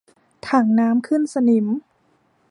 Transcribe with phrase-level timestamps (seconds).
[0.47, 1.67] ถังน้ำขึ้นสนิม